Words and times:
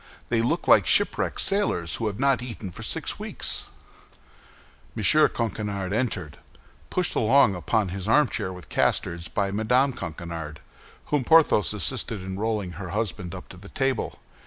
They 0.29 0.41
look 0.41 0.67
like 0.67 0.87
shipwrecked 0.87 1.39
sailors 1.39 1.97
who 1.97 2.07
have 2.07 2.19
not 2.19 2.41
eaten 2.41 2.71
for 2.71 2.81
six 2.81 3.19
weeks." 3.19 3.67
M. 4.97 5.03
Coquenard 5.03 5.93
entered, 5.93 6.39
pushed 6.89 7.13
along 7.13 7.53
upon 7.53 7.89
his 7.89 8.07
armchair 8.07 8.51
with 8.51 8.67
casters 8.67 9.27
by 9.27 9.51
Mme. 9.51 9.91
Coquenard, 9.93 10.59
whom 11.13 11.23
Porthos 11.23 11.71
assisted 11.71 12.23
in 12.23 12.39
rolling 12.39 12.71
her 12.81 12.89
husband 12.89 13.35
up 13.35 13.47
to 13.49 13.57
the 13.57 13.69
table. 13.69 14.17